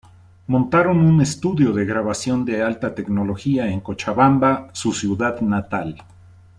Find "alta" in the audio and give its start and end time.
2.63-2.95